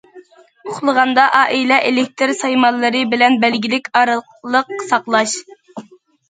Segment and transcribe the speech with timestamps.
[0.69, 5.37] ئۇخلىغاندا ئائىلە ئېلېكتىر سايمانلىرى بىلەن بەلگىلىك ئارىلىق ساقلاش.